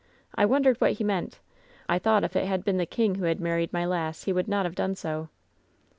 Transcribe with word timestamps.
I 0.33 0.47
wondered 0.47 0.81
what 0.81 0.93
he 0.93 1.03
meant. 1.03 1.39
I 1.87 1.99
thought 1.99 2.23
if 2.23 2.35
it 2.35 2.47
had 2.47 2.65
been 2.65 2.77
the 2.77 2.87
king 2.87 3.13
who 3.13 3.25
had 3.25 3.39
married 3.39 3.71
my 3.71 3.85
lass 3.85 4.23
he 4.23 4.33
would 4.33 4.47
not 4.47 4.65
have 4.65 4.73
done 4.73 4.95
so. 4.95 5.29